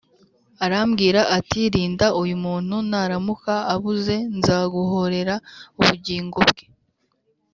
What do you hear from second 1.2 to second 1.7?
ati